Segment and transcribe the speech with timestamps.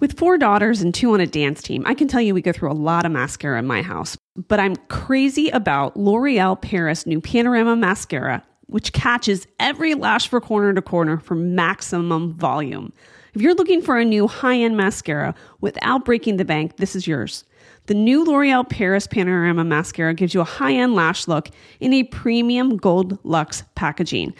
[0.00, 2.52] With four daughters and two on a dance team, I can tell you we go
[2.52, 4.16] through a lot of mascara in my house.
[4.36, 10.72] But I'm crazy about L'Oreal Paris new Panorama Mascara, which catches every lash for corner
[10.72, 12.92] to corner for maximum volume.
[13.34, 17.08] If you're looking for a new high end mascara without breaking the bank, this is
[17.08, 17.44] yours.
[17.86, 21.48] The new L'Oreal Paris Panorama Mascara gives you a high end lash look
[21.80, 24.32] in a premium gold luxe packaging.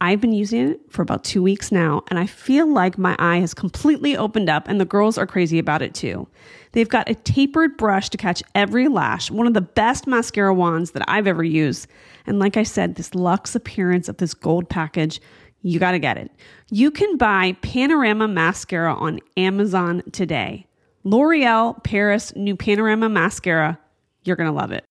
[0.00, 3.38] I've been using it for about two weeks now, and I feel like my eye
[3.38, 6.28] has completely opened up, and the girls are crazy about it too.
[6.72, 10.90] They've got a tapered brush to catch every lash, one of the best mascara wands
[10.90, 11.86] that I've ever used.
[12.26, 15.18] And like I said, this luxe appearance of this gold package,
[15.62, 16.30] you got to get it.
[16.68, 20.66] You can buy Panorama Mascara on Amazon today.
[21.04, 23.78] L'Oreal Paris New Panorama Mascara,
[24.24, 24.84] you're to love it.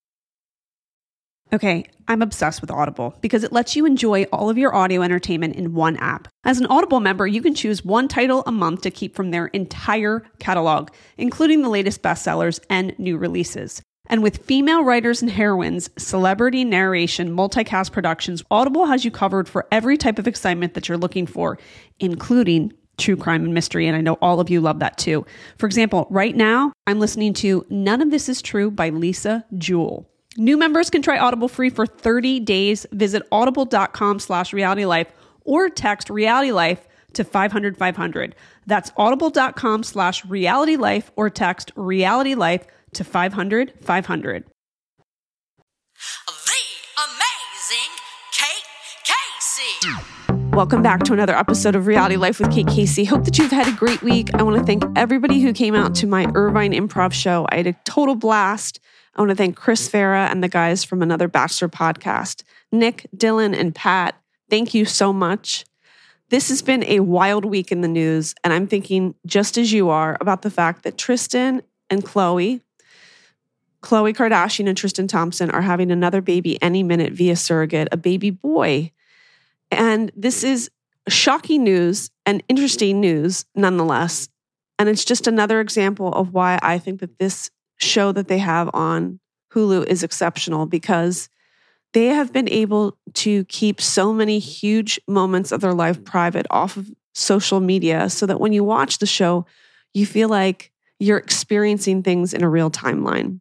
[1.53, 5.55] Okay, I'm obsessed with Audible because it lets you enjoy all of your audio entertainment
[5.55, 6.27] in one app.
[6.43, 9.47] As an Audible member, you can choose one title a month to keep from their
[9.47, 13.81] entire catalog, including the latest bestsellers and new releases.
[14.07, 19.67] And with female writers and heroines, celebrity narration, multicast productions, Audible has you covered for
[19.71, 21.57] every type of excitement that you're looking for,
[21.99, 23.87] including true crime and mystery.
[23.87, 25.25] And I know all of you love that too.
[25.57, 30.09] For example, right now, I'm listening to None of This Is True by Lisa Jewell.
[30.37, 32.85] New members can try Audible free for 30 days.
[32.91, 35.07] Visit audible.com slash realitylife
[35.45, 36.79] or text realitylife
[37.13, 38.35] to 500 500.
[38.65, 42.63] That's audible.com slash realitylife or text realitylife
[42.95, 44.43] to 500 500.
[46.27, 46.41] The
[46.97, 47.91] amazing
[48.33, 48.65] Kate
[49.05, 50.51] Casey.
[50.51, 53.05] Welcome back to another episode of Reality Life with Kate Casey.
[53.05, 54.33] Hope that you've had a great week.
[54.33, 57.47] I want to thank everybody who came out to my Irvine improv show.
[57.51, 58.81] I had a total blast.
[59.15, 62.43] I want to thank Chris Farah and the guys from another Bachelor podcast.
[62.71, 64.19] Nick, Dylan, and Pat,
[64.49, 65.63] thank you so much.
[66.29, 69.89] This has been a wild week in the news, and I'm thinking, just as you
[69.89, 72.59] are, about the fact that Tristan and Khloe,
[73.81, 78.31] Khloe Kardashian and Tristan Thompson, are having another baby any minute via surrogate, a baby
[78.31, 78.91] boy.
[79.71, 80.69] And this is
[81.07, 84.27] shocking news and interesting news nonetheless.
[84.77, 88.69] And it's just another example of why I think that this show that they have
[88.73, 89.19] on
[89.53, 91.29] Hulu is exceptional because
[91.93, 96.75] they have been able to keep so many huge moments of their life private off
[96.75, 99.45] of social media so that when you watch the show,
[99.93, 103.39] you feel like you're experiencing things in a real timeline.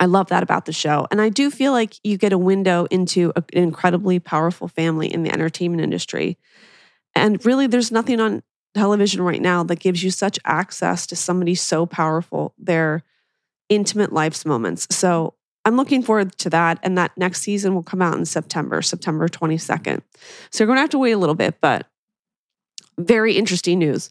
[0.00, 1.06] I love that about the show.
[1.10, 5.22] And I do feel like you get a window into an incredibly powerful family in
[5.22, 6.36] the entertainment industry.
[7.14, 8.42] And really, there's nothing on
[8.74, 12.54] television right now that gives you such access to somebody so powerful.
[12.58, 13.02] They're
[13.68, 14.86] intimate life's moments.
[14.90, 15.34] So
[15.64, 16.78] I'm looking forward to that.
[16.82, 20.00] And that next season will come out in September, September 22nd.
[20.50, 21.86] So you're going to have to wait a little bit, but
[22.98, 24.10] very interesting news.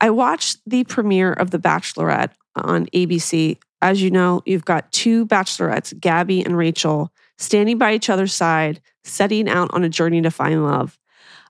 [0.00, 3.58] I watched the premiere of The Bachelorette on ABC.
[3.82, 8.80] As you know, you've got two bachelorettes, Gabby and Rachel, standing by each other's side,
[9.04, 10.98] setting out on a journey to find love.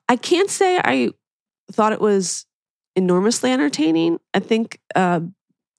[0.08, 1.10] I can't say I
[1.70, 2.46] thought it was
[2.96, 4.18] enormously entertaining.
[4.34, 5.20] I think uh,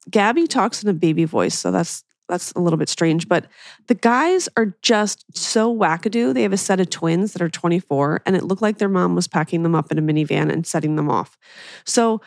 [0.09, 3.27] Gabby talks in a baby voice, so that's that's a little bit strange.
[3.27, 3.45] But
[3.88, 6.33] the guys are just so wackadoo.
[6.33, 9.16] They have a set of twins that are 24, and it looked like their mom
[9.16, 11.38] was packing them up in a minivan and setting them off.
[11.85, 12.21] So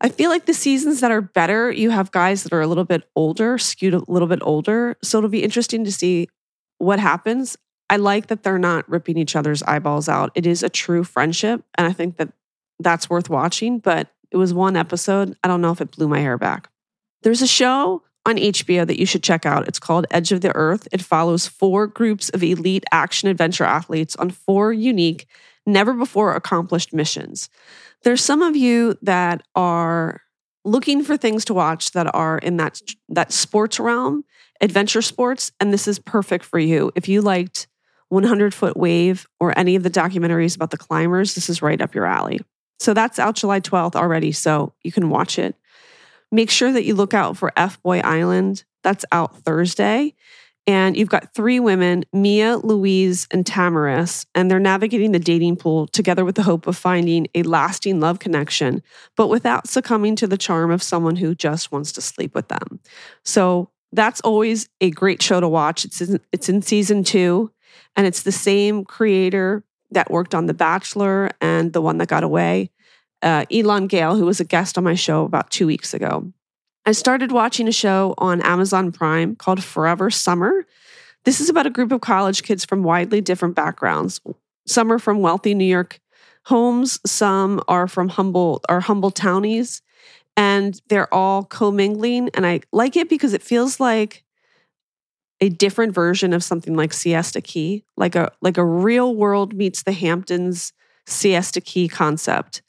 [0.00, 2.84] I feel like the seasons that are better, you have guys that are a little
[2.84, 4.96] bit older, skewed a little bit older.
[5.02, 6.28] So it'll be interesting to see
[6.78, 7.56] what happens.
[7.88, 10.32] I like that they're not ripping each other's eyeballs out.
[10.34, 11.62] It is a true friendship.
[11.78, 12.32] And I think that
[12.80, 13.78] that's worth watching.
[13.78, 15.36] But it was one episode.
[15.44, 16.71] I don't know if it blew my hair back.
[17.22, 19.66] There's a show on HBO that you should check out.
[19.66, 20.86] It's called Edge of the Earth.
[20.92, 25.26] It follows four groups of elite action adventure athletes on four unique,
[25.66, 27.48] never before accomplished missions.
[28.04, 30.22] There's some of you that are
[30.64, 34.24] looking for things to watch that are in that that sports realm,
[34.60, 36.92] adventure sports, and this is perfect for you.
[36.94, 37.66] If you liked
[38.08, 41.94] 100 Foot Wave or any of the documentaries about the climbers, this is right up
[41.94, 42.40] your alley.
[42.78, 45.56] So that's out July 12th already, so you can watch it.
[46.32, 48.64] Make sure that you look out for F Boy Island.
[48.82, 50.14] That's out Thursday.
[50.66, 55.88] And you've got three women, Mia, Louise, and Tamaris, and they're navigating the dating pool
[55.88, 58.80] together with the hope of finding a lasting love connection,
[59.16, 62.78] but without succumbing to the charm of someone who just wants to sleep with them.
[63.24, 65.84] So that's always a great show to watch.
[65.84, 67.50] It's in, it's in season two,
[67.96, 72.22] and it's the same creator that worked on The Bachelor and the one that got
[72.22, 72.70] away
[73.22, 76.32] uh, Elan Gale, who was a guest on my show about two weeks ago.
[76.84, 80.66] I started watching a show on Amazon Prime called Forever Summer.
[81.24, 84.20] This is about a group of college kids from widely different backgrounds.
[84.66, 86.00] Some are from wealthy New York
[86.46, 89.80] homes, some are from humble are humble townies.
[90.36, 92.30] and they're all commingling.
[92.34, 94.24] And I like it because it feels like
[95.40, 99.82] a different version of something like Siesta Key, like a like a real world meets
[99.82, 100.72] the Hamptons
[101.06, 102.62] Siesta Key concept.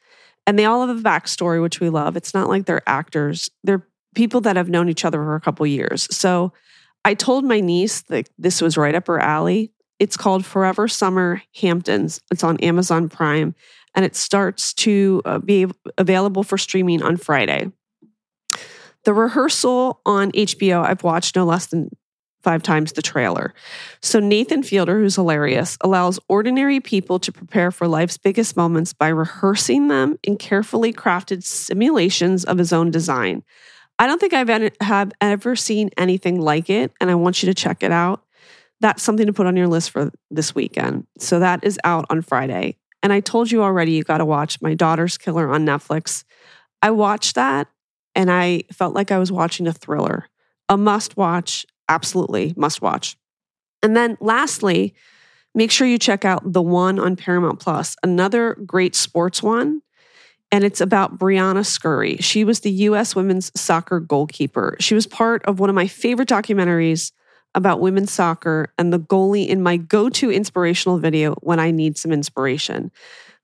[0.46, 2.18] And they all have a backstory, which we love.
[2.18, 5.66] It's not like they're actors; they're people that have known each other for a couple
[5.66, 6.08] years.
[6.16, 6.54] So
[7.06, 9.72] I told my niece that this was right up her alley.
[10.00, 12.20] It's called Forever Summer Hamptons.
[12.32, 13.56] It's on Amazon Prime
[13.96, 15.68] and it starts to uh, be
[15.98, 17.72] available for streaming on Friday.
[19.06, 21.90] The rehearsal on HBO, I've watched no less than
[22.44, 23.54] five times the trailer.
[24.02, 29.08] So, Nathan Fielder, who's hilarious, allows ordinary people to prepare for life's biggest moments by
[29.08, 33.44] rehearsing them in carefully crafted simulations of his own design.
[33.98, 37.54] I don't think I've have ever seen anything like it, and I want you to
[37.54, 38.24] check it out.
[38.82, 41.08] That's something to put on your list for this weekend.
[41.18, 42.78] So, that is out on Friday.
[43.02, 46.24] And I told you already, you got to watch My Daughter's Killer on Netflix.
[46.82, 47.68] I watched that
[48.16, 50.30] and I felt like I was watching a thriller,
[50.70, 53.18] a must watch, absolutely must watch.
[53.82, 54.94] And then lastly,
[55.54, 59.82] make sure you check out The One on Paramount Plus, another great sports one.
[60.52, 62.18] And it's about Briana Scurry.
[62.18, 64.78] She was the US women's soccer goalkeeper.
[64.80, 67.12] She was part of one of my favorite documentaries
[67.56, 71.98] about women's soccer and the goalie in my go to inspirational video when I need
[71.98, 72.92] some inspiration.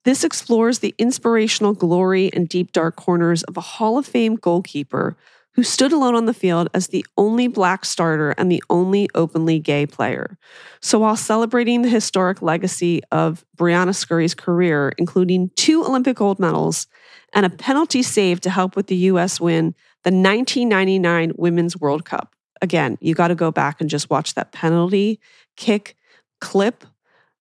[0.06, 5.18] This explores the inspirational glory and deep dark corners of a Hall of Fame goalkeeper
[5.60, 9.60] who stood alone on the field as the only black starter and the only openly
[9.60, 10.38] gay player.
[10.82, 16.88] So while celebrating the historic legacy of Briana Scurry's career, including two Olympic gold medals
[17.34, 19.42] and a penalty save to help with the U.S.
[19.42, 19.76] win
[20.06, 24.54] the 1999 Women's World Cup, again, you got to go back and just watch that
[24.54, 25.20] penalty
[25.58, 25.98] kick
[26.40, 26.86] clip,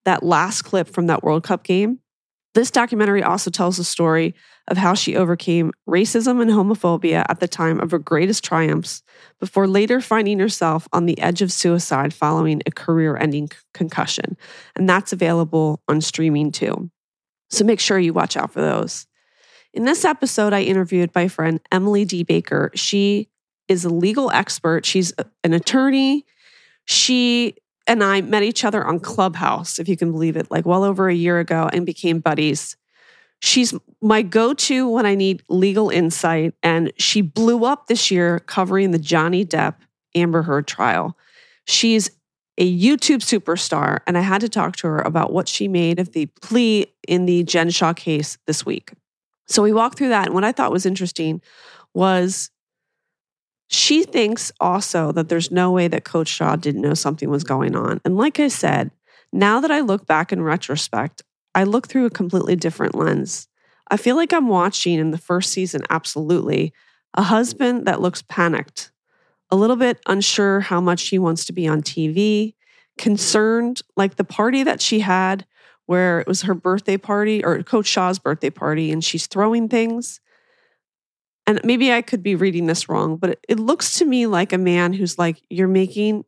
[0.07, 2.01] that last clip from that World Cup game.
[2.55, 4.35] This documentary also tells the story
[4.69, 9.03] of how she overcame racism and homophobia at the time of her greatest triumphs
[9.41, 14.37] before later finding herself on the edge of suicide following a career ending concussion.
[14.77, 16.91] And that's available on streaming too.
[17.51, 19.07] So make sure you watch out for those.
[19.73, 22.23] In this episode, I interviewed my friend Emily D.
[22.23, 22.71] Baker.
[22.75, 23.29] She
[23.69, 24.85] is a legal expert.
[24.87, 25.13] She's
[25.45, 26.25] an attorney.
[26.87, 27.55] She
[27.89, 31.09] and I met each other on Clubhouse, if you can believe it, like well over
[31.09, 32.77] a year ago and became buddies.
[33.41, 36.55] She's my go to when I need legal insight.
[36.63, 39.77] And she blew up this year covering the Johnny Depp
[40.15, 41.17] Amber Heard trial.
[41.67, 42.11] She's
[42.59, 46.13] a YouTube superstar, and I had to talk to her about what she made of
[46.13, 48.93] the plea in the Jen Shah case this week.
[49.47, 50.27] So we walked through that.
[50.27, 51.41] And what I thought was interesting
[51.95, 52.51] was
[53.69, 57.77] she thinks also that there's no way that Coach Shah didn't know something was going
[57.77, 58.01] on.
[58.05, 58.91] And like I said,
[59.33, 61.23] now that I look back in retrospect,
[61.55, 63.47] I look through a completely different lens.
[63.91, 66.73] I feel like I'm watching in the first season, absolutely,
[67.15, 68.91] a husband that looks panicked,
[69.51, 72.55] a little bit unsure how much he wants to be on TV,
[72.97, 75.47] concerned, like the party that she had
[75.87, 80.21] where it was her birthday party or Coach Shah's birthday party, and she's throwing things
[81.49, 84.53] and maybe I could be reading this wrong, but it, it looks to me like
[84.53, 86.27] a man who's like, you're making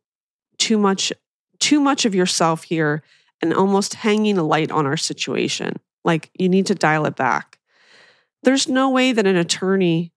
[0.57, 1.13] too much,
[1.59, 3.03] too much of yourself here
[3.39, 5.75] and almost hanging a light on our situation.
[6.03, 7.59] Like you need to dial it back.
[8.41, 10.11] There's no way that an attorney,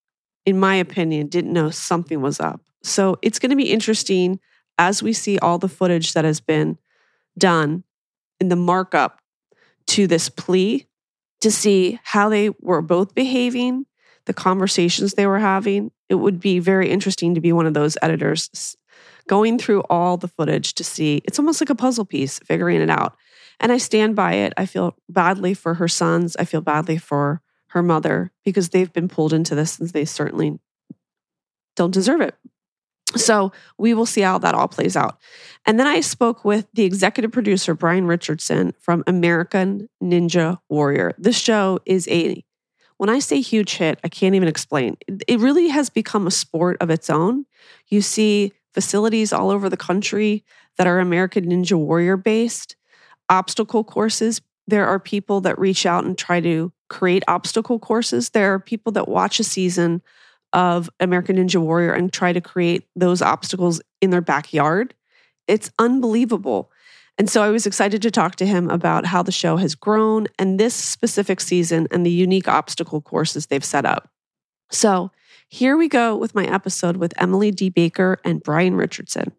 [0.46, 2.62] in my opinion, didn't know something was up.
[2.82, 4.40] So it's going to be interesting
[4.78, 6.78] as we see all the footage that has been
[7.36, 7.84] done
[8.40, 9.20] in the markup
[9.88, 10.86] to this plea
[11.42, 13.84] to see how they were both behaving
[14.26, 15.90] the conversations they were having.
[16.08, 18.76] It would be very interesting to be one of those editors
[19.28, 21.22] going through all the footage to see.
[21.24, 23.16] It's almost like a puzzle piece, figuring it out.
[23.60, 24.52] And I stand by it.
[24.56, 26.36] I feel badly for her sons.
[26.36, 30.58] I feel badly for her mother because they've been pulled into this and they certainly
[31.76, 32.34] don't deserve it.
[33.16, 35.18] So we will see how that all plays out.
[35.66, 41.12] And then I spoke with the executive producer, Brian Richardson from American Ninja Warrior.
[41.18, 42.44] This show is a
[42.98, 44.96] when I say huge hit, I can't even explain.
[45.26, 47.46] It really has become a sport of its own.
[47.88, 50.44] You see facilities all over the country
[50.76, 52.76] that are American Ninja Warrior based,
[53.28, 54.40] obstacle courses.
[54.66, 58.30] There are people that reach out and try to create obstacle courses.
[58.30, 60.02] There are people that watch a season
[60.52, 64.94] of American Ninja Warrior and try to create those obstacles in their backyard.
[65.48, 66.70] It's unbelievable.
[67.16, 70.26] And so I was excited to talk to him about how the show has grown
[70.38, 74.10] and this specific season and the unique obstacle courses they've set up.
[74.70, 75.12] So
[75.48, 77.68] here we go with my episode with Emily D.
[77.68, 79.32] Baker and Brian Richardson.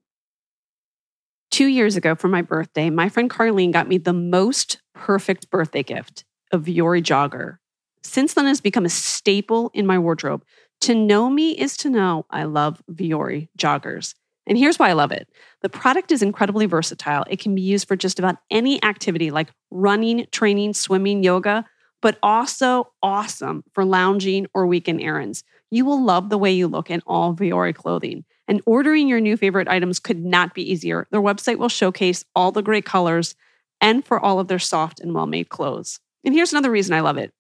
[1.52, 5.84] Two years ago for my birthday, my friend Carlene got me the most perfect birthday
[5.84, 7.58] gift a Vuori jogger.
[8.04, 10.46] Since then, has become a staple in my wardrobe.
[10.82, 14.14] To know me is to know I love Vuori joggers.
[14.48, 15.28] And here's why I love it.
[15.62, 17.26] The product is incredibly versatile.
[17.30, 21.66] It can be used for just about any activity like running, training, swimming, yoga,
[22.02, 25.44] but also awesome for lounging or weekend errands.
[25.72, 28.26] You will love the way you look in all Vuori clothing.
[28.48, 31.08] And ordering your new favorite items could not be easier.
[31.10, 33.36] Their website will showcase all the great colors
[33.82, 36.00] and for all of their soft and well made clothes.
[36.24, 37.34] And here's another reason I love it.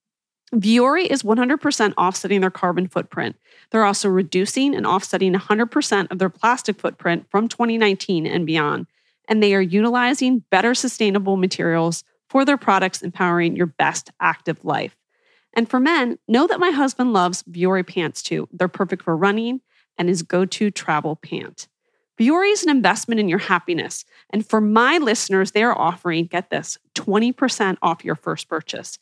[0.55, 3.35] Vuori is 100% offsetting their carbon footprint.
[3.71, 8.87] They're also reducing and offsetting 100% of their plastic footprint from 2019 and beyond.
[9.27, 14.95] And they are utilizing better sustainable materials for their products, empowering your best active life.
[15.53, 18.47] And for men, know that my husband loves Vuori pants too.
[18.51, 19.61] They're perfect for running
[19.97, 21.67] and his go to travel pant.
[22.19, 24.05] Vuori is an investment in your happiness.
[24.29, 28.97] And for my listeners, they are offering, get this, 20% off your first purchase.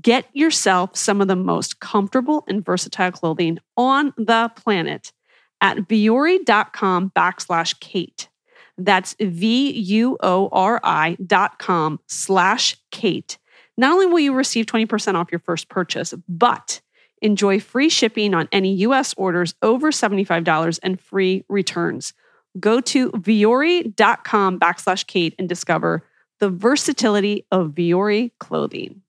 [0.00, 5.12] Get yourself some of the most comfortable and versatile clothing on the planet
[5.60, 8.28] at vuori.com backslash Kate.
[8.76, 13.38] That's V U O R I dot com slash Kate.
[13.76, 16.80] Not only will you receive 20% off your first purchase, but
[17.22, 22.14] enjoy free shipping on any US orders over $75 and free returns.
[22.60, 26.06] Go to vuori.com backslash Kate and discover
[26.40, 29.02] the versatility of Vuori clothing.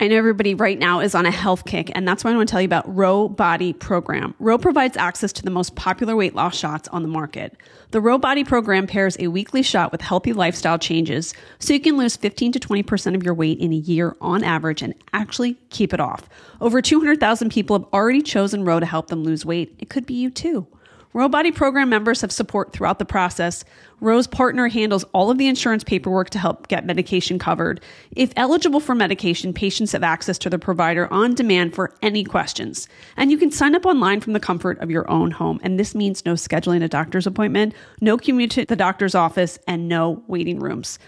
[0.00, 2.48] I know everybody right now is on a health kick, and that's why I want
[2.48, 4.32] to tell you about Ro Body Program.
[4.38, 7.56] Ro provides access to the most popular weight loss shots on the market.
[7.90, 11.96] The Ro Body Program pairs a weekly shot with healthy lifestyle changes so you can
[11.96, 15.92] lose 15 to 20% of your weight in a year on average and actually keep
[15.92, 16.28] it off.
[16.60, 19.74] Over 200,000 people have already chosen Ro to help them lose weight.
[19.80, 20.68] It could be you too.
[21.14, 23.64] Ro Body program members have support throughout the process.
[24.00, 27.80] Ro's partner handles all of the insurance paperwork to help get medication covered.
[28.14, 32.88] If eligible for medication, patients have access to the provider on demand for any questions.
[33.16, 35.58] And you can sign up online from the comfort of your own home.
[35.62, 39.88] And this means no scheduling a doctor's appointment, no commute to the doctor's office, and
[39.88, 40.98] no waiting rooms.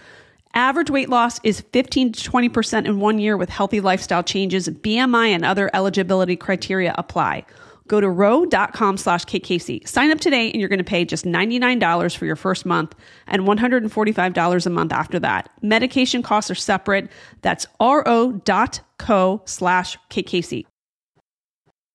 [0.53, 4.67] Average weight loss is 15 to 20% in one year with healthy lifestyle changes.
[4.67, 7.45] BMI and other eligibility criteria apply.
[7.87, 9.87] Go to row.com slash KKC.
[9.87, 12.95] Sign up today and you're going to pay just $99 for your first month
[13.27, 15.49] and $145 a month after that.
[15.61, 17.09] Medication costs are separate.
[17.41, 20.65] That's ro.co slash KKC.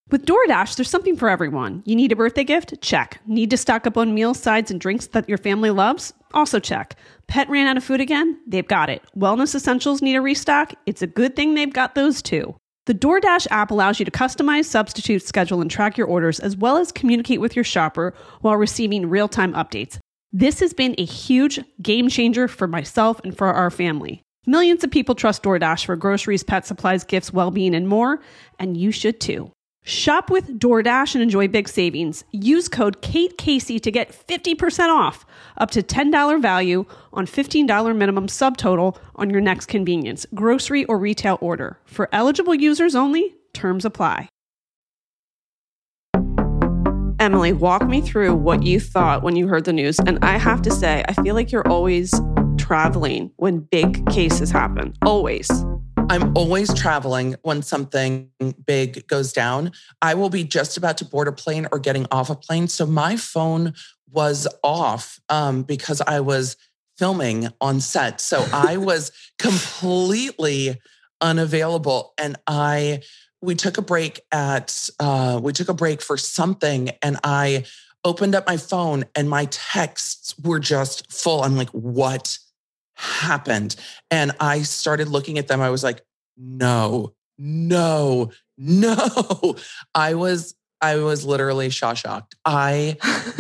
[0.09, 1.83] With DoorDash, there's something for everyone.
[1.85, 2.81] You need a birthday gift?
[2.81, 3.21] Check.
[3.26, 6.12] Need to stock up on meals, sides, and drinks that your family loves?
[6.33, 6.95] Also check.
[7.26, 8.38] Pet ran out of food again?
[8.47, 9.02] They've got it.
[9.16, 10.75] Wellness essentials need a restock?
[10.87, 12.55] It's a good thing they've got those too.
[12.87, 16.76] The DoorDash app allows you to customize, substitute, schedule, and track your orders, as well
[16.76, 19.99] as communicate with your shopper while receiving real time updates.
[20.33, 24.23] This has been a huge game changer for myself and for our family.
[24.47, 28.21] Millions of people trust DoorDash for groceries, pet supplies, gifts, well being, and more,
[28.61, 29.50] and you should too.
[29.88, 32.25] Shop with DoorDash and enjoy big savings.
[32.33, 35.25] Use code Kate Casey to get 50% off,
[35.59, 41.38] up to $10 value on $15 minimum subtotal on your next convenience, grocery or retail
[41.40, 41.78] order.
[41.85, 44.28] For eligible users only, terms apply.
[47.21, 50.00] Emily, walk me through what you thought when you heard the news.
[50.00, 52.12] And I have to say, I feel like you're always
[52.59, 54.95] traveling when big cases happen.
[55.02, 55.49] Always.
[56.08, 58.30] I'm always traveling when something
[58.64, 59.72] big goes down.
[60.00, 62.68] I will be just about to board a plane or getting off a plane.
[62.68, 63.75] So my phone
[64.10, 66.56] was off um, because I was
[66.96, 68.20] filming on set.
[68.20, 69.10] So I was
[69.40, 70.80] completely
[71.20, 72.14] unavailable.
[72.18, 73.02] And I,
[73.42, 77.64] we took a break at, uh, we took a break for something and I
[78.04, 81.42] opened up my phone and my texts were just full.
[81.42, 82.38] I'm like, what?
[82.97, 83.76] Happened.
[84.11, 85.61] And I started looking at them.
[85.61, 86.03] I was like,
[86.37, 89.57] no, no, no.
[89.95, 92.35] I was, I was literally shaw shocked.
[92.45, 92.97] I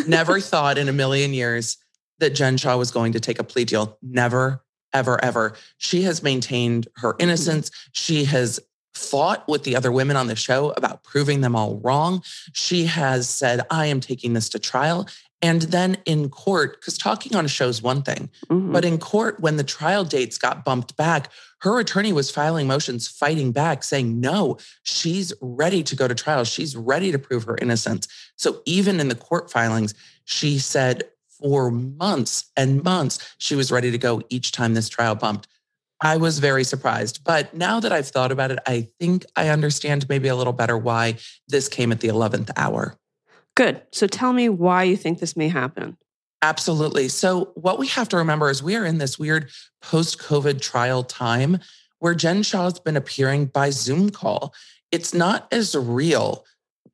[0.06, 1.78] never thought in a million years
[2.18, 3.98] that Jen Shah was going to take a plea deal.
[4.02, 5.54] Never, ever, ever.
[5.78, 7.22] She has maintained her mm-hmm.
[7.22, 7.70] innocence.
[7.92, 8.60] She has
[8.96, 12.22] fought with the other women on the show about proving them all wrong.
[12.52, 15.06] She has said, I am taking this to trial.
[15.42, 18.72] And then in court, because talking on a show is one thing, mm-hmm.
[18.72, 23.08] but in court, when the trial dates got bumped back, her attorney was filing motions
[23.08, 26.44] fighting back, saying, no, she's ready to go to trial.
[26.44, 28.08] She's ready to prove her innocence.
[28.36, 33.90] So even in the court filings, she said for months and months, she was ready
[33.90, 35.48] to go each time this trial bumped.
[36.02, 37.24] I was very surprised.
[37.24, 40.76] But now that I've thought about it, I think I understand maybe a little better
[40.76, 41.16] why
[41.48, 42.98] this came at the 11th hour.
[43.56, 43.82] Good.
[43.90, 45.96] So tell me why you think this may happen.
[46.42, 47.08] Absolutely.
[47.08, 51.02] So, what we have to remember is we are in this weird post COVID trial
[51.02, 51.58] time
[51.98, 54.54] where Jen Shah's been appearing by Zoom call.
[54.92, 56.44] it's not as real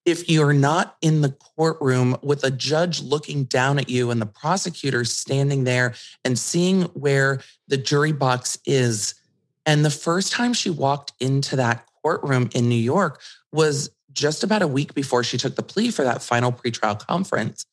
[0.05, 4.27] if you're not in the courtroom with a judge looking down at you and the
[4.27, 9.15] prosecutor standing there and seeing where the jury box is.
[9.67, 13.21] And the first time she walked into that courtroom in New York
[13.53, 17.65] was just about a week before she took the plea for that final pretrial conference.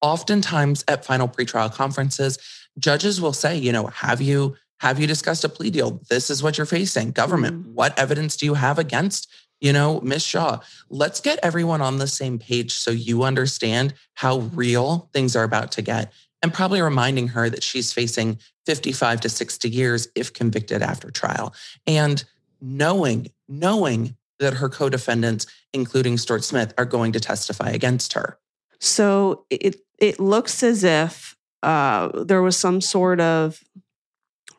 [0.00, 2.38] Oftentimes at final pretrial conferences,
[2.78, 6.02] judges will say, you know, have you have you discussed a plea deal?
[6.10, 7.12] This is what you're facing.
[7.12, 7.74] Government, mm-hmm.
[7.74, 9.32] what evidence do you have against
[9.64, 10.60] you know, Miss Shah,
[10.90, 15.72] let's get everyone on the same page so you understand how real things are about
[15.72, 16.12] to get.
[16.42, 21.54] And probably reminding her that she's facing 55 to 60 years if convicted after trial.
[21.86, 22.22] And
[22.60, 28.38] knowing, knowing that her co defendants, including Stuart Smith, are going to testify against her.
[28.80, 33.62] So it, it looks as if uh, there was some sort of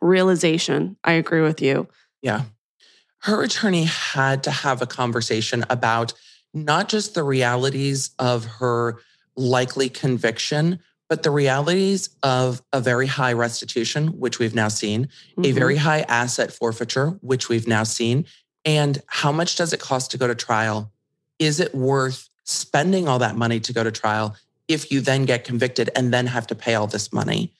[0.02, 0.98] realization.
[1.04, 1.88] I agree with you.
[2.22, 2.44] Yeah
[3.26, 6.14] her attorney had to have a conversation about
[6.54, 9.00] not just the realities of her
[9.36, 15.46] likely conviction, but the realities of a very high restitution, which we've now seen, mm-hmm.
[15.46, 18.26] a very high asset forfeiture, which we've now seen,
[18.66, 20.92] and how much does it cost to go to trial?
[21.40, 24.36] Is it worth spending all that money to go to trial
[24.68, 27.54] if you then get convicted and then have to pay all this money?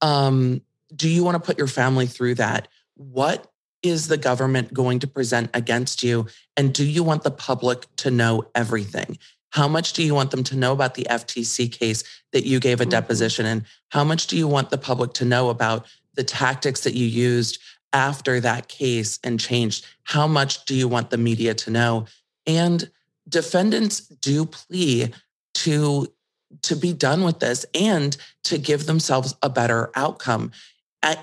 [0.00, 0.62] Um,
[0.94, 2.68] do you want to put your family through that?
[2.94, 3.50] What
[3.82, 6.26] is the government going to present against you?
[6.56, 9.18] And do you want the public to know everything?
[9.50, 12.80] How much do you want them to know about the FTC case that you gave
[12.80, 12.90] a mm-hmm.
[12.90, 13.64] deposition in?
[13.90, 17.58] How much do you want the public to know about the tactics that you used
[17.92, 19.86] after that case and changed?
[20.04, 22.06] How much do you want the media to know?
[22.46, 22.90] And
[23.28, 25.12] defendants do plea
[25.54, 26.08] to
[26.62, 30.50] to be done with this and to give themselves a better outcome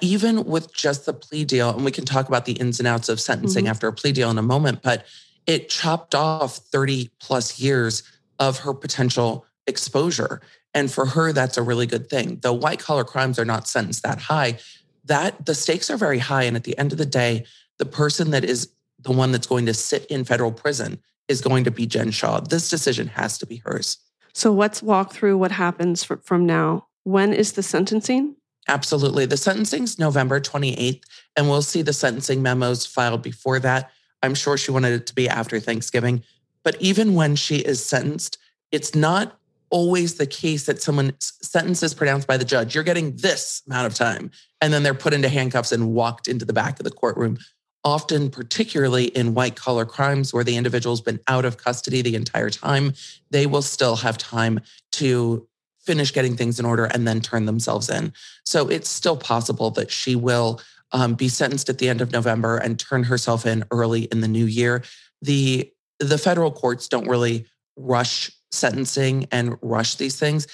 [0.01, 3.10] even with just the plea deal, and we can talk about the ins and outs
[3.10, 3.72] of sentencing mm-hmm.
[3.72, 5.05] after a plea deal in a moment, but
[5.45, 8.03] it chopped off 30 plus years
[8.39, 10.41] of her potential exposure.
[10.74, 12.39] And for her, that's a really good thing.
[12.41, 14.60] Though white collar crimes are not sentenced that high,
[15.06, 16.44] that the stakes are very high.
[16.44, 17.46] And at the end of the day,
[17.78, 21.63] the person that is the one that's going to sit in federal prison is going
[21.63, 22.39] to be Jen Shah.
[22.39, 23.98] This decision has to be hers.
[24.34, 26.88] So let's walk through what happens from now.
[27.04, 28.36] When is the sentencing?
[28.68, 29.26] Absolutely.
[29.26, 31.02] The sentencing's November 28th,
[31.36, 33.91] and we'll see the sentencing memos filed before that.
[34.24, 36.24] I'm sure she wanted it to be after Thanksgiving.
[36.63, 38.39] But even when she is sentenced,
[38.72, 39.38] it's not
[39.69, 42.75] always the case that someone's sentence is pronounced by the judge.
[42.75, 44.32] You're getting this amount of time.
[44.62, 47.38] And then they're put into handcuffs and walked into the back of the courtroom.
[47.84, 52.49] Often, particularly in white collar crimes where the individual's been out of custody the entire
[52.49, 52.93] time,
[53.30, 54.60] they will still have time
[54.93, 55.47] to
[55.86, 58.12] finish getting things in order and then turn themselves in.
[58.43, 62.58] So it's still possible that she will um, be sentenced at the end of November
[62.58, 64.84] and turn herself in early in the new year.
[65.21, 67.45] The the federal courts don't really
[67.78, 70.48] rush sentencing and rush these things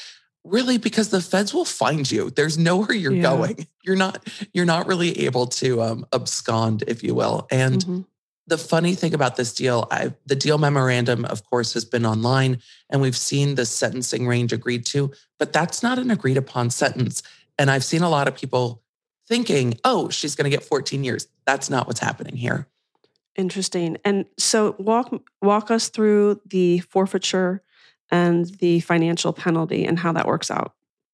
[0.43, 3.21] really because the feds will find you there's nowhere you're yeah.
[3.21, 8.01] going you're not you're not really able to um, abscond if you will and mm-hmm
[8.51, 12.59] the funny thing about this deal, I, the deal memorandum, of course, has been online
[12.89, 17.23] and we've seen the sentencing range agreed to, but that's not an agreed upon sentence.
[17.57, 18.83] And I've seen a lot of people
[19.25, 21.27] thinking, oh, she's going to get 14 years.
[21.45, 22.67] That's not what's happening here.
[23.37, 23.97] Interesting.
[24.03, 27.63] And so walk walk us through the forfeiture
[28.11, 30.73] and the financial penalty and how that works out.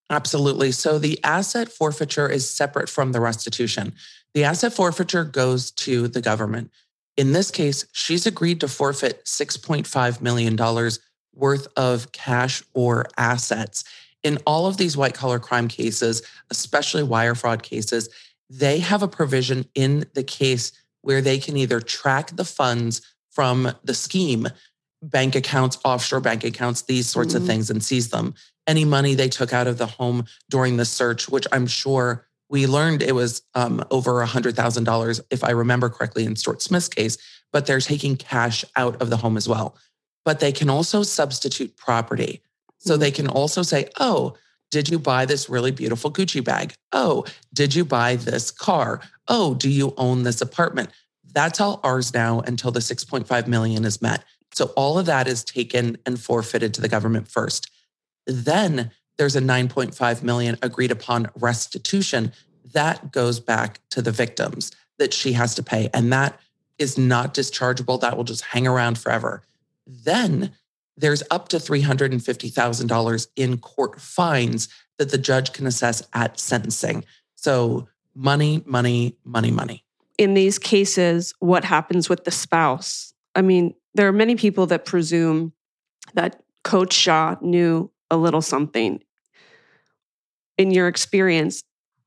[0.10, 0.72] Absolutely.
[0.72, 3.94] So the asset forfeiture is separate from the restitution.
[4.34, 6.72] The asset forfeiture goes to the government.
[7.18, 10.58] In this case, she's agreed to forfeit $6.5 million
[11.34, 13.84] worth of cash or assets.
[14.24, 18.10] In all of these white collar crime cases, especially wire fraud cases,
[18.50, 23.72] they have a provision in the case where they can either track the funds from
[23.84, 24.48] the scheme,
[25.02, 27.44] bank accounts, offshore bank accounts, these sorts mm-hmm.
[27.44, 28.34] of things, and seize them.
[28.66, 32.68] Any money they took out of the home during the search, which I'm sure we
[32.68, 37.18] learned it was um, over $100,000, if I remember correctly, in Stuart Smith's case,
[37.52, 39.78] but they're taking cash out of the home as well.
[40.26, 42.42] But they can also substitute property.
[42.80, 43.02] So mm-hmm.
[43.02, 44.36] they can also say, oh,
[44.72, 46.74] did you buy this really beautiful Gucci bag?
[46.92, 49.02] Oh, did you buy this car?
[49.28, 50.90] Oh, do you own this apartment?
[51.34, 54.24] That's all ours now until the 6.5 million is met.
[54.58, 57.70] So all of that is taken and forfeited to the government first.
[58.26, 58.90] Then
[59.20, 62.34] there's a 9.5 million agreed upon restitution
[62.74, 66.40] that goes back to the victims that she has to pay and that
[66.80, 68.02] is not dischargeable.
[68.02, 69.44] That will just hang around forever.
[69.86, 70.54] Then
[70.98, 77.06] there's up to $350,000 in court fines that the judge can assess at sentencing.
[77.36, 79.86] So money money money money.
[80.18, 83.14] In these cases what happens with the spouse?
[83.36, 85.54] I mean there are many people that presume
[86.14, 89.04] that Coach Shah knew a little something.
[90.58, 91.64] In your experience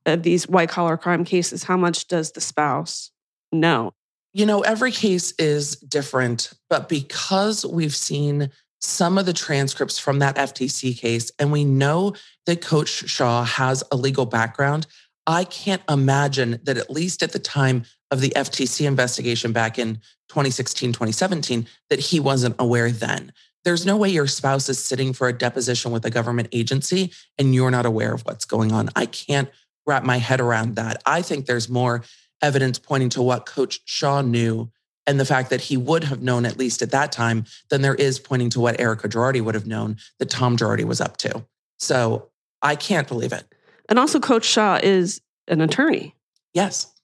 [0.06, 3.10] of these white collar crime cases, how much does the spouse
[3.52, 3.92] know?
[4.32, 8.50] You know, every case is different, but because we've seen
[8.80, 12.14] some of the transcripts from that FTC case and we know
[12.46, 14.86] that Coach Shah has a legal background,
[15.26, 19.96] I can't imagine that at least at the time of the FTC investigation back in
[20.28, 23.32] 2016, 2017, that he wasn't aware then.
[23.64, 27.54] There's no way your spouse is sitting for a deposition with a government agency and
[27.54, 28.88] you're not aware of what's going on.
[28.96, 29.50] I can't
[29.86, 31.02] wrap my head around that.
[31.04, 32.02] I think there's more
[32.42, 34.70] evidence pointing to what Coach Shah knew
[35.06, 37.94] and the fact that he would have known at least at that time than there
[37.94, 41.44] is pointing to what Erica Girardi would have known that Tom Girardi was up to.
[41.78, 42.28] So
[42.62, 43.44] I can't believe it.
[43.88, 46.14] And also, Coach Shah is an attorney.
[46.54, 46.94] Yes.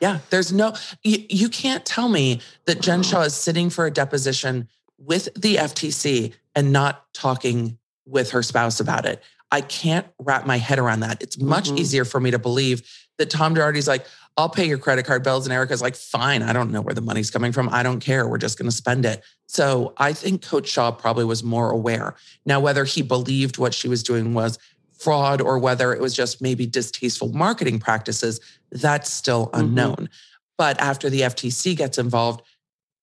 [0.00, 3.90] Yeah, there's no, you, you can't tell me that Jen Shah is sitting for a
[3.90, 9.22] deposition with the FTC and not talking with her spouse about it.
[9.52, 11.22] I can't wrap my head around that.
[11.22, 11.78] It's much Mhm.
[11.78, 12.82] easier for me to believe
[13.18, 15.44] that Tom Girardi's like, I'll pay your credit card bills.
[15.44, 17.68] And Erica's like, fine, I don't know where the money's coming from.
[17.68, 18.26] I don't care.
[18.26, 19.22] We're just going to spend it.
[19.46, 22.14] So I think Coach Shah probably was more aware.
[22.46, 24.58] Now, whether he believed what she was doing was
[25.00, 29.60] fraud or whether it was just maybe distasteful marketing practices, that's still Mhm.
[29.60, 30.10] unknown.
[30.58, 32.42] But after the FTC gets involved,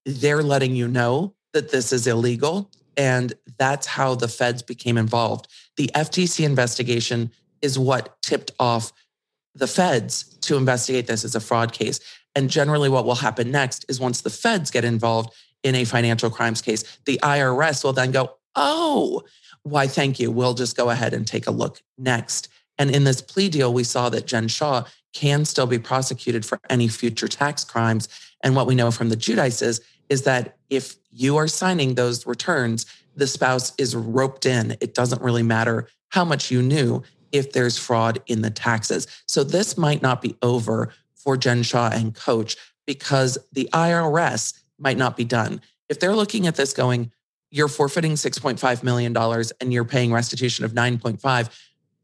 [0.06, 2.72] they're letting you know that this is illegal.
[2.96, 5.48] And that's how the feds became involved.
[5.76, 7.32] The FTC investigation
[7.62, 8.94] is what tipped off
[9.56, 12.00] the feds to investigate this as a fraud case.
[12.36, 15.34] And generally, what will happen next is once the feds get involved
[15.64, 19.24] in a financial crimes case, the IRS will then go, Oh,
[19.69, 20.32] why, thank you.
[20.32, 22.49] We'll just go ahead and take a look next.
[22.77, 26.60] And in this plea deal, we saw that Jen Shah can still be prosecuted for
[26.69, 28.08] any future tax crimes.
[28.43, 32.86] And what we know from the Giudices is that if you are signing those returns,
[33.15, 34.77] the spouse is roped in.
[34.80, 39.08] It doesn't really matter how much you knew if there's fraud in the taxes.
[39.25, 44.97] So this might not be over for Jen Shah and Coach because the IRS might
[44.97, 45.62] not be done.
[45.89, 47.12] If they're looking at this going,
[47.50, 49.16] you're forfeiting $6.5 million
[49.62, 51.50] and you're paying restitution of 9.5,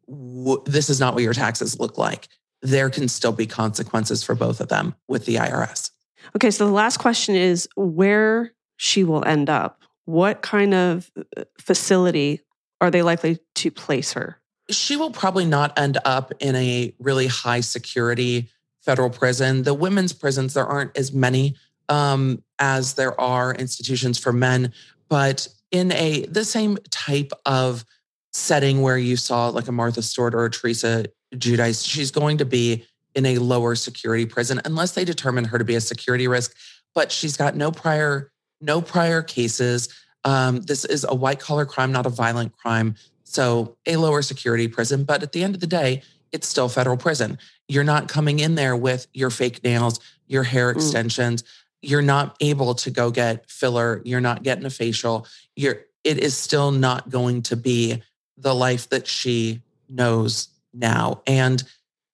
[0.08, 2.28] w- this is not what your taxes look like.
[2.62, 5.92] There can still be consequences for both of them with the IRS.
[6.36, 9.82] Okay, so the last question is where she will end up.
[10.06, 12.42] What kind of uh, facility
[12.80, 14.40] are they likely to place her?
[14.70, 18.50] she will probably not end up in a really high security
[18.82, 19.64] federal prison.
[19.64, 21.56] The women's prisons, there aren't as many
[21.90, 24.74] um, as there are institutions for men,
[25.13, 27.86] but in a the same type of
[28.32, 32.45] setting where you saw like a Martha Stewart or a Teresa Giudice, she's going to
[32.45, 36.56] be in a lower security prison unless they determine her to be a security risk.
[36.95, 39.88] But she's got no prior no prior cases.
[40.26, 42.95] Um, this is a white collar crime, not a violent crime.
[43.23, 46.97] So a lower security prison, but at the end of the day, it's still federal
[46.97, 47.38] prison.
[47.67, 51.41] You're not coming in there with your fake nails, your hair Mm.
[51.84, 54.02] You're not able to go get filler.
[54.06, 55.28] You're not getting a facial.
[55.56, 58.02] You're it is still not going to be
[58.38, 61.22] the life that she knows now.
[61.26, 61.63] And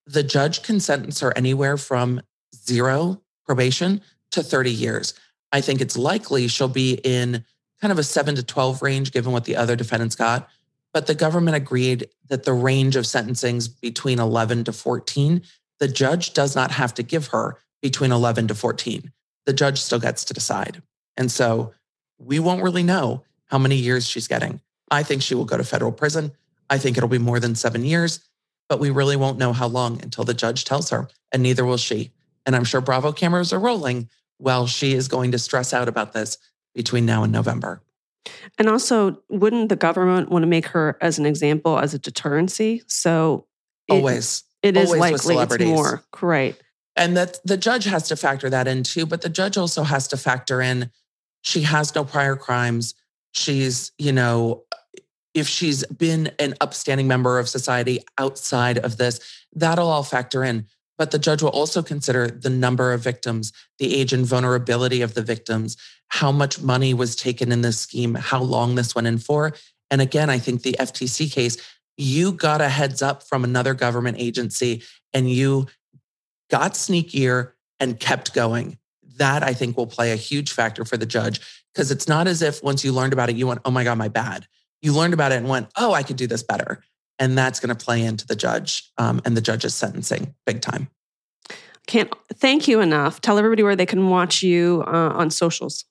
[0.05, 2.21] the judge can sentence her anywhere from
[2.55, 4.01] zero probation
[4.32, 5.15] to 30 years.
[5.51, 7.43] I think it's likely she'll be in
[7.82, 10.47] kind of a seven to 12 range, given what the other defendants got
[10.93, 15.41] but the government agreed that the range of sentencings between 11 to 14,
[15.79, 19.12] the judge does not have to give her between 11 to 14.
[19.45, 20.82] The judge still gets to decide.
[21.17, 21.73] And so
[22.17, 24.62] we won't really know how many years she's getting.
[24.91, 26.32] I think she will go to federal prison.
[26.69, 28.19] I think it'll be more than seven years,
[28.67, 31.78] but we really won't know how long until the judge tells her, and neither will
[31.78, 32.12] she.
[32.45, 36.13] And I'm sure Bravo cameras are rolling while she is going to stress out about
[36.13, 36.38] this
[36.75, 37.82] between now and November.
[38.58, 42.82] And also, wouldn't the government want to make her as an example as a deterrency?
[42.88, 43.47] So
[43.88, 44.43] it- Always.
[44.62, 46.04] it is always likely it's more.
[46.21, 46.56] Right.
[46.99, 50.07] And that the judge has to factor that in too, but the judge also has
[50.09, 50.91] to factor in
[51.41, 52.95] she has no prior crimes.
[53.33, 54.63] She's, you know,
[55.33, 59.19] if she's been an upstanding member of society outside of this,
[59.53, 60.65] that'll all factor in.
[60.97, 65.13] But the judge will also consider the number of victims, the age and vulnerability of
[65.13, 65.77] the victims,
[66.09, 69.53] how much money was taken in this scheme, how long this went in for.
[69.89, 71.57] And again, I think the FTC case,
[71.95, 74.83] you got a heads up from another government agency
[75.13, 75.67] and you
[76.49, 78.77] got sneakier and kept going.
[79.17, 81.41] That I think will play a huge factor for the judge
[81.73, 83.97] because it's not as if once you learned about it, you went, oh my God,
[83.97, 84.47] my bad.
[84.81, 86.81] You learned about it and went, oh, I could do this better.
[87.19, 90.89] And that's going to play into the judge um, and the judge's sentencing big time.
[91.85, 93.19] Can't thank you enough.
[93.19, 95.85] Tell everybody where they can watch you uh, on socials.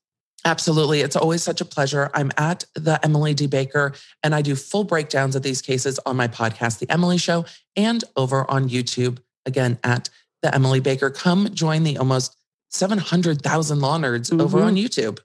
[0.44, 1.00] Absolutely.
[1.00, 2.10] It's always such a pleasure.
[2.14, 3.46] I'm at the Emily D.
[3.46, 3.92] Baker,
[4.22, 7.44] and I do full breakdowns of these cases on my podcast, The Emily Show,
[7.74, 10.08] and over on YouTube, again, at
[10.42, 11.10] the Emily Baker.
[11.10, 12.36] Come join the almost
[12.70, 14.64] 700,000 law nerds over Mhm.
[14.64, 15.18] on YouTube.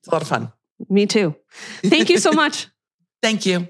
[0.00, 0.52] It's a lot of fun.
[0.88, 1.34] Me too.
[1.82, 2.68] Thank you so much.
[3.22, 3.68] Thank you.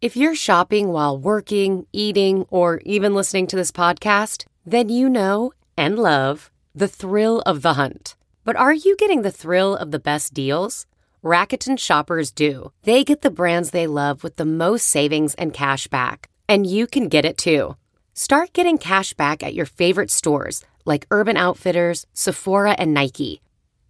[0.00, 5.52] If you're shopping while working, eating, or even listening to this podcast, then you know
[5.76, 8.14] and love the thrill of the hunt.
[8.44, 10.86] But are you getting the thrill of the best deals?
[11.24, 12.70] Rakuten shoppers do.
[12.82, 16.28] They get the brands they love with the most savings and cash back.
[16.48, 17.76] And you can get it too.
[18.20, 23.40] Start getting cash back at your favorite stores like Urban Outfitters, Sephora, and Nike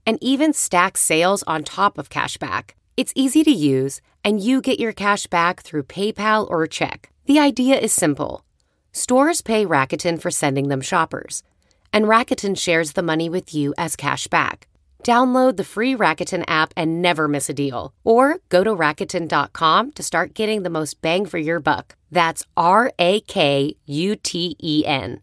[0.04, 2.72] and even stack sales on top of cashback.
[2.94, 7.10] It's easy to use, and you get your cash back through PayPal or check.
[7.24, 8.44] The idea is simple
[8.92, 11.42] stores pay Rakuten for sending them shoppers,
[11.90, 14.67] and Rakuten shares the money with you as cash back.
[15.04, 17.94] Download the free Rakuten app and never miss a deal.
[18.04, 21.96] Or go to Rakuten.com to start getting the most bang for your buck.
[22.10, 25.22] That's R A K U T E N.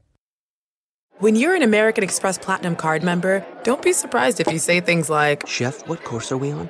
[1.19, 5.09] When you're an American Express Platinum card member, don't be surprised if you say things
[5.09, 6.69] like, Chef, what course are we on?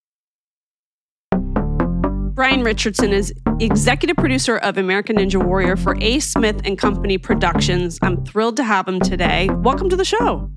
[2.33, 6.21] Brian Richardson is executive producer of American Ninja Warrior for A.
[6.21, 7.99] Smith and Company Productions.
[8.01, 9.49] I'm thrilled to have him today.
[9.55, 10.49] Welcome to the show.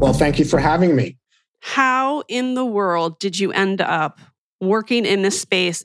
[0.00, 1.16] Well, thank you for having me.
[1.60, 4.18] How in the world did you end up
[4.60, 5.84] working in this space?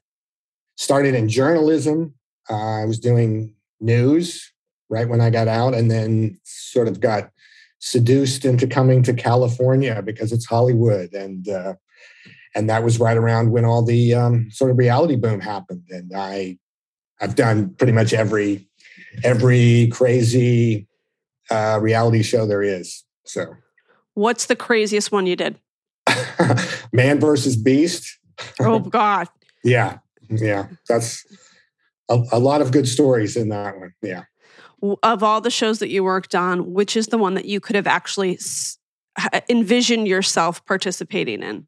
[0.78, 2.15] Started in journalism.
[2.49, 4.52] Uh, I was doing news
[4.89, 7.30] right when I got out, and then sort of got
[7.78, 11.76] seduced into coming to California because it's Hollywood, and uh,
[12.56, 15.84] and that was right around when all the um, sort of reality boom happened.
[15.89, 16.58] And I,
[17.20, 18.68] I've done pretty much every
[19.24, 20.88] every crazy
[21.50, 23.04] uh, reality show there is.
[23.26, 23.56] So,
[24.16, 25.60] What's the craziest one you did?
[26.94, 28.20] Man versus Beast.
[28.60, 29.28] Oh, God.
[29.63, 31.26] Yeah, yeah, that's
[32.10, 33.94] a, a lot of good stories in that one.
[34.02, 34.24] Yeah.
[35.02, 37.78] Of all the shows that you worked on, which is the one that you could
[37.78, 38.38] have actually
[39.50, 41.68] envisioned yourself participating in?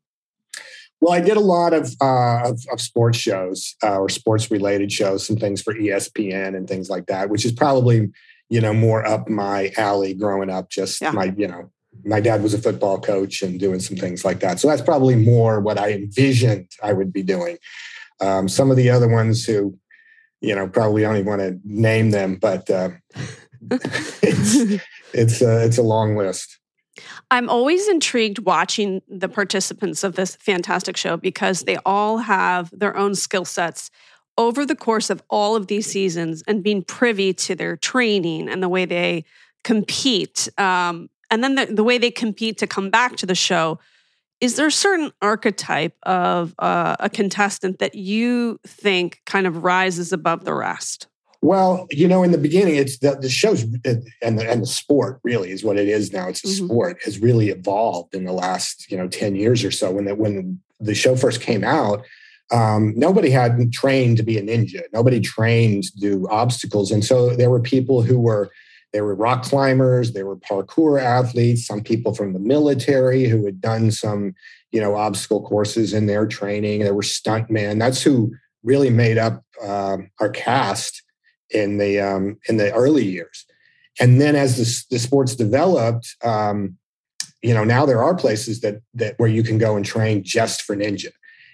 [1.01, 4.91] Well, I did a lot of uh, of, of sports shows uh, or sports related
[4.91, 8.12] shows, some things for ESPN and things like that, which is probably
[8.49, 10.13] you know more up my alley.
[10.13, 11.12] Growing up, just Yeah.
[11.12, 11.71] my you know
[12.03, 15.15] my dad was a football coach and doing some things like that, so that's probably
[15.15, 17.58] more what I envisioned I would be doing.
[18.21, 19.77] Um, some of the other ones who
[20.41, 22.89] you know probably don't even want to name them, but uh,
[23.71, 24.81] it's
[25.13, 26.60] it's uh, it's a long list.
[27.32, 32.96] I'm always intrigued watching the participants of this fantastic show because they all have their
[32.96, 33.91] own skill sets
[34.38, 38.62] over the course of all of these seasons and being privy to their training and
[38.62, 39.24] the way they
[39.63, 40.50] compete.
[40.58, 43.80] Um, and then the, the way they compete to come back to the show.
[44.41, 50.12] Is there a certain archetype of uh, a contestant that you think kind of rises
[50.12, 51.08] above the rest?
[51.41, 55.19] Well, you know, in the beginning, it's the, the show's and the, and the sport
[55.24, 56.28] really is what it is now.
[56.28, 56.65] It's a Mhm.
[56.65, 59.91] sport has really evolved in the last you know ten years or so.
[59.91, 62.04] When the, when the show first came out,
[62.52, 64.82] um, nobody had trained to be a ninja.
[64.93, 68.50] Nobody trained to do obstacles, and so there were people who were
[68.93, 73.60] there were rock climbers, there were parkour athletes, some people from the military who had
[73.62, 74.34] done some
[74.71, 76.80] you know obstacle courses in their training.
[76.82, 77.78] There were stuntmen.
[77.80, 81.04] That's who really made up um our cast
[81.49, 83.45] in the um, in the early years,
[83.99, 86.77] and then as the, the sports developed, um,
[87.41, 90.62] you know now there are places that that where you can go and train just
[90.63, 91.12] for ninja,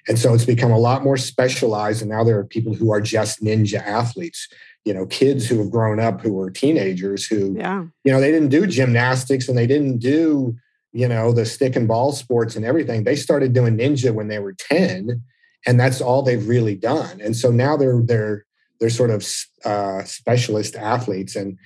[0.07, 2.01] and so it's become a lot more specialized.
[2.01, 4.47] And now there are people who are just ninja athletes.
[4.83, 7.83] You know, kids who have grown up who were teenagers who Yeah.
[8.03, 10.55] you know they didn't do gymnastics and they didn't do
[10.91, 14.39] you know the stick and ball sports and everything they started doing ninja when they
[14.39, 15.21] were 10
[15.67, 18.45] and that's all they've really done and so now they're they're
[18.81, 19.25] they're sort of
[19.63, 21.57] uh, specialist athletes and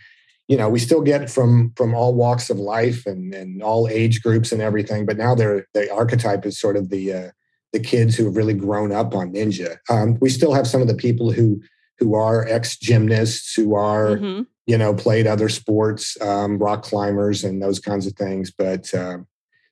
[0.47, 4.21] you know we still get from from all walks of life and and all age
[4.21, 7.29] groups and everything but now they're the archetype is sort of the uh,
[7.73, 10.87] the kids who have really grown up on ninja um, we still have some of
[10.87, 11.59] the people who
[11.97, 14.45] who are ex gymnasts who are Mhm.
[14.67, 18.49] you know, played other sports, um, rock climbers, and those kinds of things.
[18.49, 19.19] But uh,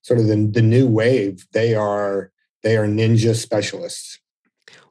[0.03, 4.19] sort of the, the new wave, they are they are ninja specialists.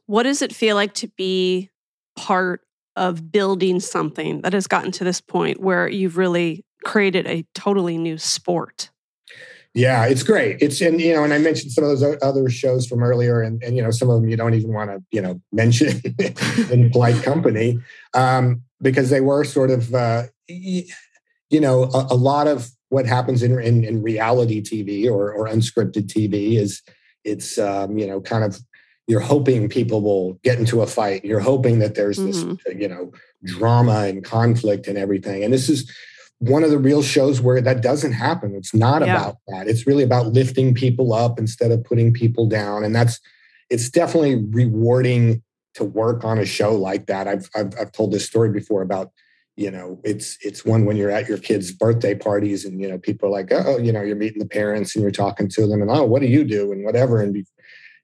[0.06, 1.70] What does it feel like to be
[2.16, 2.62] part
[2.96, 7.96] of building something that has gotten to this point where you've really created a totally
[7.96, 8.90] new sport.
[9.74, 10.58] Yeah, it's great.
[10.60, 13.62] It's and you know, and I mentioned some of those other shows from earlier, and
[13.62, 16.02] and you know, some of them you don't even want to you know mention
[16.70, 17.78] in polite company
[18.12, 20.84] um, because they were sort of uh, you
[21.52, 26.06] know a, a lot of what happens in, in, in reality TV or or unscripted
[26.06, 26.82] TV is
[27.24, 28.60] it's um, you know kind of
[29.06, 31.24] you're hoping people will get into a fight.
[31.24, 32.54] You're hoping that there's mm-hmm.
[32.54, 33.12] this you know
[33.44, 35.90] drama and conflict and everything, and this is
[36.42, 38.56] one of the real shows where that doesn't happen.
[38.56, 39.14] It's not yeah.
[39.14, 39.68] about that.
[39.68, 42.82] It's really about lifting people up instead of putting people down.
[42.82, 43.20] And that's
[43.70, 45.40] it's definitely rewarding
[45.74, 47.28] to work on a show like that.
[47.28, 49.12] I've I've, I've told this story before about
[49.54, 52.98] you know it's it's one when you're at your kids' birthday parties and you know
[52.98, 55.82] people are like oh you know you're meeting the parents and you're talking to them
[55.82, 57.44] and oh what do you do and whatever and be,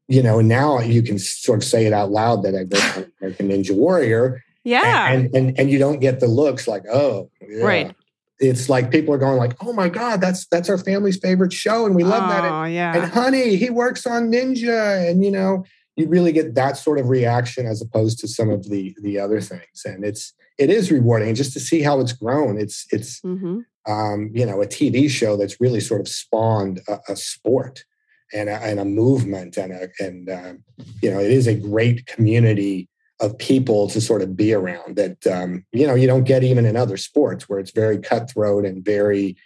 [0.09, 3.49] you know now you can sort of say it out loud that I go American
[3.49, 7.65] Ninja Warrior yeah and, and and you don't get the looks like oh yeah.
[7.65, 7.95] right
[8.41, 11.87] it's like people are going like, "Oh my god, that's that's our family's favorite show,
[11.87, 12.97] and we love oh, that." And, yeah.
[12.97, 15.65] and honey, he works on Ninja, and you know,
[15.97, 19.41] you really get that sort of reaction as opposed to some of the the other
[19.41, 22.61] things, and it's it is rewarding just to see how it's grown.
[22.61, 23.61] It's it's mm-hmm.
[23.91, 27.85] um, you know a TV show that's really sort of spawned a, a sport
[28.33, 30.55] and a, and a movement, and a, and uh,
[31.03, 32.89] you know, it is a great community
[33.21, 36.65] of people to sort of be around that um, you know you don't get even
[36.65, 39.37] in other sports where it's very cutthroat and very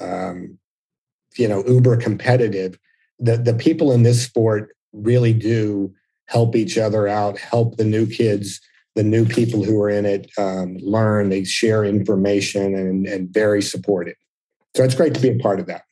[0.00, 0.58] um,
[1.36, 2.78] you know uber competitive.
[3.18, 5.94] The the people in this sport really do
[6.26, 8.60] help each other out help the new kids
[8.94, 13.62] the new people who are in it um, learn they share information and and very
[13.62, 14.16] supportive.
[14.76, 15.84] So it's great to be a part of that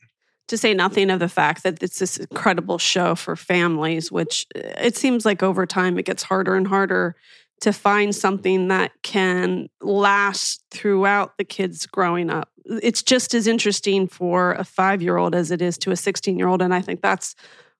[0.51, 4.61] to say nothing of the fact that it's this incredible show for families, which uh,
[4.79, 7.15] it seems like over time it gets harder and harder
[7.61, 12.49] to find something that can last throughout the kids growing up.
[12.83, 16.37] It's just as interesting for a five year old as it is to a 16
[16.37, 16.63] year old.
[16.63, 17.37] And I think that's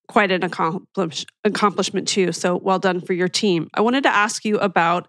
[0.07, 2.31] quite an accomplish- accomplishment, too.
[2.31, 3.69] So well done for your team.
[3.75, 5.09] I wanted to ask you about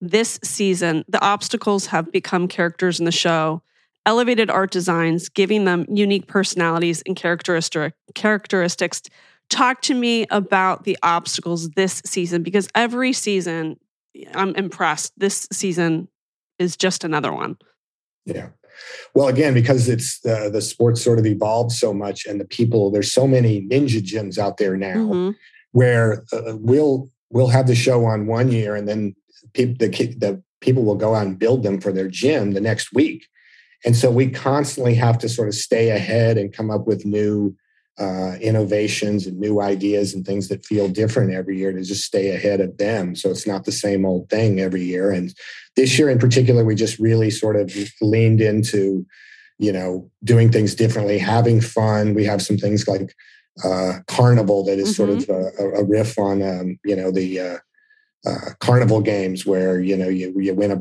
[0.00, 1.04] this season.
[1.08, 3.62] The obstacles have become characters in the show
[4.06, 9.02] elevated art designs, giving them unique personalities and characteristic characteristics.
[9.48, 13.76] Talk to me about the obstacles this season because every season
[14.34, 15.12] I'm impressed.
[15.16, 16.08] This season
[16.58, 17.56] is just another one.
[18.24, 18.48] Yeah.
[19.14, 22.90] Well, again, because it's uh, the sports sort of evolved so much, and the people
[22.90, 25.30] there's so many ninja gyms out there now, mm-hmm.
[25.72, 29.14] where uh, we'll we'll have the show on one year, and then
[29.52, 32.92] people the the people will go out and build them for their gym the next
[32.92, 33.26] week.
[33.84, 37.56] And so we constantly have to sort of stay ahead and come up with new
[37.98, 42.30] uh, innovations and new ideas and things that feel different every year to just stay
[42.30, 43.14] ahead of them.
[43.14, 45.10] So it's not the same old thing every year.
[45.10, 45.34] And
[45.76, 49.06] this year in particular, we just really sort of leaned into,
[49.58, 52.14] you know, doing things differently, having fun.
[52.14, 53.14] We have some things like
[53.64, 55.20] uh, Carnival that is mm-hmm.
[55.20, 57.58] sort of a, a riff on, um, you know, the uh,
[58.26, 60.78] uh, carnival games where you know you you win a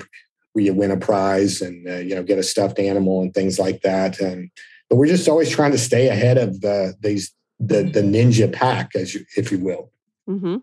[0.54, 3.60] where you win a prize and uh, you know get a stuffed animal and things
[3.60, 4.20] like that.
[4.20, 4.50] And
[4.90, 8.96] but we're just always trying to stay ahead of the these the the ninja pack,
[8.96, 9.92] as you, if you will.
[10.28, 10.58] Mm-hmm.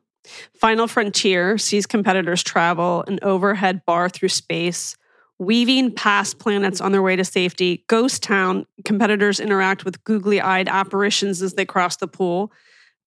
[0.55, 4.97] Final Frontier sees competitors travel an overhead bar through space,
[5.39, 7.85] weaving past planets on their way to safety.
[7.87, 12.53] Ghost Town competitors interact with googly eyed apparitions as they cross the pool.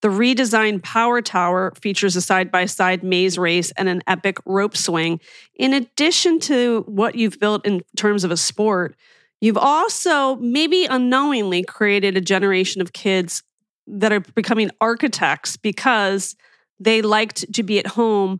[0.01, 4.77] The redesigned Power Tower features a side by side maze race and an epic rope
[4.77, 5.19] swing.
[5.55, 8.95] In addition to what you've built in terms of a sport,
[9.41, 13.43] you've also maybe unknowingly created a generation of kids
[13.87, 16.35] that are becoming architects because
[16.79, 18.39] they liked to be at home,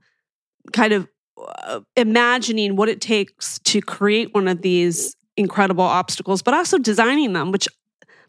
[0.72, 6.54] kind of uh, imagining what it takes to create one of these incredible obstacles, but
[6.54, 7.67] also designing them, which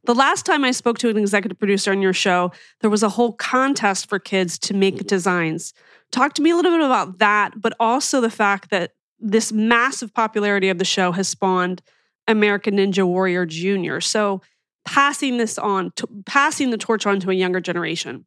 [0.05, 3.09] the last time I spoke to an executive producer on your show, there was a
[3.09, 5.75] whole contest for kids to make designs.
[6.11, 10.13] Talk to me a little bit about that, but also the fact that this massive
[10.15, 11.83] popularity of the show has spawned
[12.27, 14.01] American Ninja Warrior Junior.
[14.01, 14.41] So
[14.85, 18.25] passing this on, to, passing the torch on to a younger generation.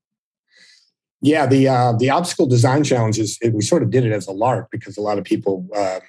[1.22, 4.34] Yeah, the uh, the obstacle design challenge is we sort of did it as a
[4.34, 6.02] lark because a lot of people uh,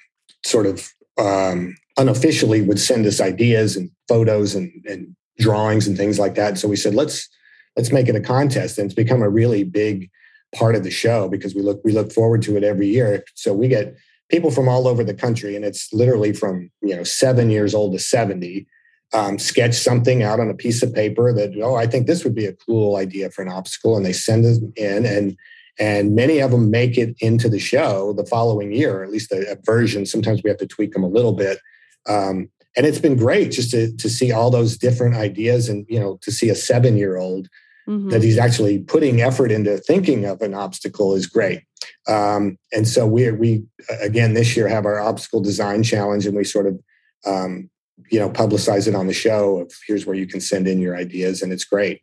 [0.45, 6.17] sort of um, unofficially would send us ideas and photos and, and drawings and things
[6.19, 6.57] like that.
[6.57, 7.29] So we said, let's
[7.75, 10.09] let's make it a contest, and it's become a really big
[10.53, 13.23] part of the show because we look we look forward to it every year.
[13.35, 13.95] So we get
[14.29, 17.93] people from all over the country, and it's literally from you know seven years old
[17.93, 18.67] to seventy.
[19.13, 22.35] Um, sketch something out on a piece of paper that oh I think this would
[22.35, 25.37] be a cool idea for an obstacle, and they send it in and
[25.77, 29.31] And many of them make it into the show the following year, or at least
[29.33, 30.05] a, a version.
[30.05, 31.59] Sometimes we have to tweak them a little bit.
[32.07, 35.99] Um, and it's been great just to, to see all those different ideas and, you
[35.99, 37.47] know, to see a seven year old
[37.87, 38.09] mm-hmm.
[38.09, 41.61] that he's actually putting effort into thinking of an obstacle is great.
[42.07, 43.63] Um, and so we, we,
[44.01, 46.79] again, this year have our obstacle design challenge and we sort of,
[47.25, 47.69] um,
[48.11, 50.97] you know, publicize it on the show of here's where you can send in your
[50.97, 52.01] ideas and it's great.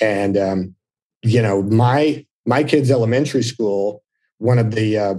[0.00, 0.74] And, um,
[1.22, 4.02] you know, my, my kids' elementary school,
[4.38, 5.14] one of the uh,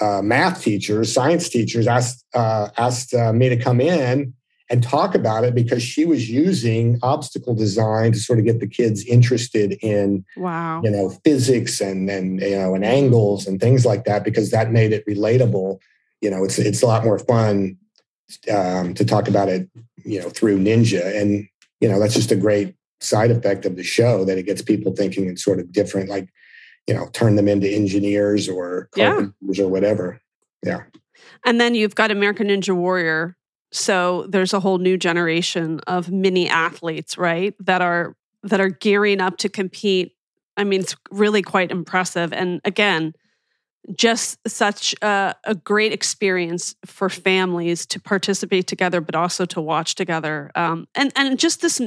[0.00, 4.34] uh, math teachers, science teachers asked uh, asked uh, me to come in
[4.68, 8.66] and talk about it because she was using obstacle design to sort of get the
[8.66, 10.80] kids interested in wow.
[10.82, 14.70] you know physics and and you know and angles and things like that because that
[14.70, 15.78] made it relatable.
[16.20, 17.76] You know it's it's a lot more fun
[18.52, 19.68] um, to talk about it
[20.04, 21.20] you know through ninja.
[21.20, 21.48] And
[21.80, 24.94] you know that's just a great side effect of the show that it gets people
[24.94, 26.28] thinking in sort of different like
[26.86, 29.64] you know turn them into engineers or carpenters yeah.
[29.64, 30.20] or whatever
[30.64, 30.82] yeah
[31.44, 33.36] and then you've got american ninja warrior
[33.72, 37.54] so there's a whole new generation of mini athletes, right?
[37.60, 40.12] That are that are gearing up to compete.
[40.56, 42.32] I mean, it's really quite impressive.
[42.32, 43.12] And again,
[43.94, 49.94] just such a, a, great experience for families to participate together, but also to watch
[49.94, 50.50] together.
[50.54, 51.80] Um, and and just this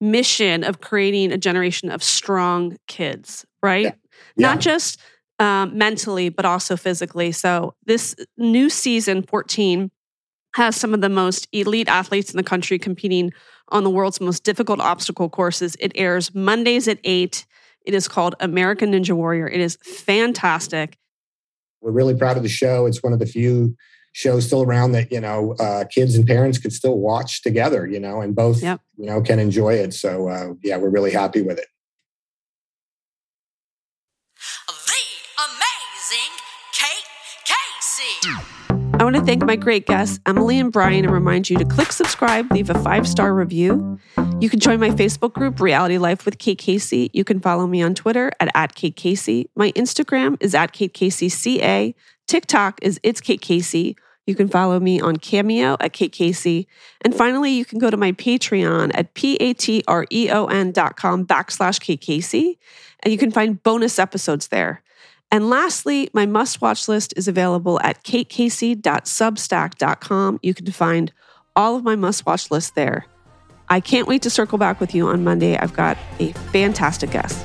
[0.00, 3.84] mission of creating a generation of strong kids, right?
[3.84, 3.92] Yeah.
[4.36, 4.48] Yeah.
[4.48, 5.00] Not just
[5.38, 7.32] um, mentally, but also physically.
[7.32, 9.90] So this new season, 14,
[10.54, 13.32] has some of the most elite athletes in the country competing
[13.68, 15.76] on the world's most difficult obstacle courses.
[15.80, 17.46] It airs Mondays at 8.
[17.84, 19.48] It is called American Ninja Warrior.
[19.48, 20.96] It is fantastic.
[21.82, 22.86] We're really proud of the show.
[22.86, 23.76] It's one of the few
[24.12, 28.00] shows still around that, you know, uh, kids and parents could still watch together, you
[28.00, 28.80] know, and both, yep.
[28.96, 29.92] you know, can enjoy it.
[29.92, 31.66] So, uh, yeah, we're really happy with it.
[38.98, 41.92] I want to thank my great guests, Emily and Brian, and remind you to click
[41.92, 43.98] subscribe, leave a five star review.
[44.40, 47.10] You can join my Facebook group, Reality Life with Kate Casey.
[47.12, 49.50] You can follow me on Twitter at, at Kate Casey.
[49.54, 51.94] My Instagram is at Kate Casey CA.
[52.26, 53.96] TikTok is It's Kate Casey.
[54.26, 56.66] You can follow me on Cameo at Kate Casey.
[57.02, 62.58] And finally, you can go to my Patreon at P-A-T-R-E-O-N dot com backslash Kate Casey.
[63.02, 64.82] And you can find bonus episodes there.
[65.30, 70.40] And lastly, my must watch list is available at katecasey.substack.com.
[70.42, 71.12] You can find
[71.54, 73.06] all of my must watch lists there.
[73.68, 75.56] I can't wait to circle back with you on Monday.
[75.56, 77.44] I've got a fantastic guest.